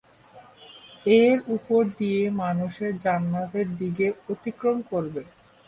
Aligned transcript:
এর 1.15 1.37
উপর 1.55 1.81
দিয়ে 1.99 2.21
মানুষ 2.41 2.73
জান্নাতের 3.03 3.67
দিকে 3.79 4.05
অতিক্রম 4.29 4.77
করবে। 4.91 5.21